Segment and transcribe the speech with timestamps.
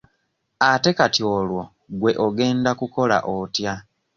[0.69, 1.63] Ate kati olwo
[1.99, 3.73] gwe ogenda kukola otya?